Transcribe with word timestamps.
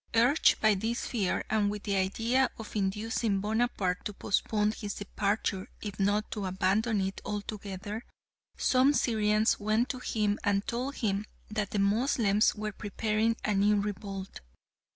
Urged 0.15 0.59
by 0.59 0.73
this 0.73 1.05
fear 1.05 1.43
and 1.47 1.69
with 1.69 1.83
the 1.83 1.95
idea 1.95 2.49
of 2.57 2.75
inducing 2.75 3.39
Bonaparte 3.39 4.03
to 4.05 4.13
postpone 4.13 4.71
his 4.71 4.95
departure 4.95 5.69
if 5.79 5.99
not 5.99 6.31
to 6.31 6.45
abandon 6.47 7.01
it 7.01 7.21
altogether, 7.23 8.03
some 8.57 8.93
Syrians 8.95 9.59
went 9.59 9.89
to 9.89 9.99
him 9.99 10.39
and 10.43 10.65
told 10.65 10.95
him 10.95 11.27
that 11.51 11.69
the 11.69 11.77
Moslems 11.77 12.55
were 12.55 12.71
preparing 12.71 13.35
a 13.45 13.53
new 13.53 13.79
revolt. 13.79 14.39